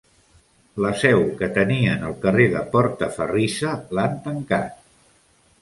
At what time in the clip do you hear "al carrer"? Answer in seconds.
2.09-2.49